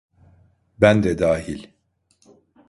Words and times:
Ben 0.77 1.03
de 1.03 1.19
dahil. 1.19 1.69